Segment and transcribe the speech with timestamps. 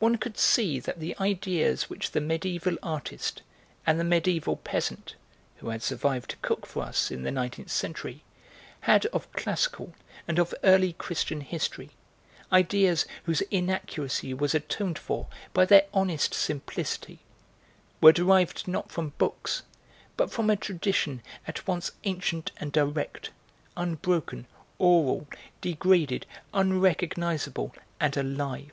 [0.00, 3.40] One could see that the ideas which the mediaeval artist
[3.86, 5.14] and the mediaeval peasant
[5.58, 8.22] (who had survived to cook for us in the nineteenth century)
[8.80, 9.94] had of classical
[10.28, 11.90] and of early Christian history,
[12.52, 17.20] ideas whose inaccuracy was atoned for by their honest simplicity,
[18.02, 19.62] were derived not from books,
[20.18, 23.30] but from a tradition at once ancient and direct,
[23.74, 24.46] unbroken,
[24.78, 25.26] oral,
[25.62, 28.72] degraded, unrecognisable, and alive.